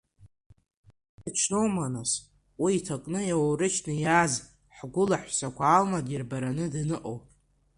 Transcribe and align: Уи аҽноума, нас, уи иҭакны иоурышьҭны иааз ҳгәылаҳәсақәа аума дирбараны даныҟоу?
Уи 1.25 1.27
аҽноума, 1.29 1.87
нас, 1.93 2.11
уи 2.61 2.71
иҭакны 2.79 3.19
иоурышьҭны 3.25 3.93
иааз 3.97 4.33
ҳгәылаҳәсақәа 4.77 5.63
аума 5.69 5.99
дирбараны 6.07 6.65
даныҟоу? 6.73 7.17